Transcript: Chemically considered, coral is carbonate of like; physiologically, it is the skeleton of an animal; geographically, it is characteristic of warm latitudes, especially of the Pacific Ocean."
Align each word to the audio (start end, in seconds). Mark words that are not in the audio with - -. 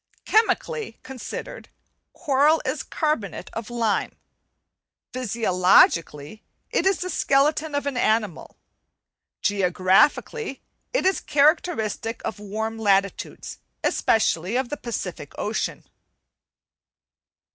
Chemically 0.25 0.99
considered, 1.03 1.69
coral 2.13 2.59
is 2.65 2.81
carbonate 2.81 3.51
of 3.53 3.69
like; 3.69 4.13
physiologically, 5.13 6.41
it 6.71 6.87
is 6.87 7.01
the 7.01 7.09
skeleton 7.11 7.75
of 7.75 7.85
an 7.85 7.95
animal; 7.95 8.57
geographically, 9.43 10.59
it 10.91 11.05
is 11.05 11.21
characteristic 11.21 12.19
of 12.25 12.39
warm 12.39 12.79
latitudes, 12.79 13.59
especially 13.83 14.55
of 14.55 14.69
the 14.69 14.75
Pacific 14.77 15.33
Ocean." 15.37 15.83